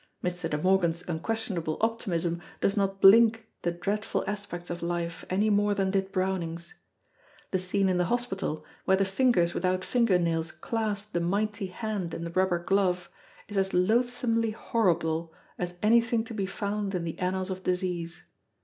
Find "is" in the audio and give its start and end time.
13.47-13.57